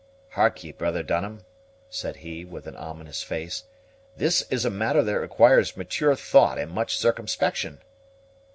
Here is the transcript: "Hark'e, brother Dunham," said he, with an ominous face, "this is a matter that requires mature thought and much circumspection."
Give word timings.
"Hark'e, 0.33 0.75
brother 0.75 1.03
Dunham," 1.03 1.45
said 1.87 2.15
he, 2.15 2.43
with 2.43 2.65
an 2.65 2.75
ominous 2.75 3.21
face, 3.21 3.65
"this 4.17 4.41
is 4.49 4.65
a 4.65 4.71
matter 4.71 5.03
that 5.03 5.19
requires 5.19 5.77
mature 5.77 6.15
thought 6.15 6.57
and 6.57 6.71
much 6.71 6.97
circumspection." 6.97 7.77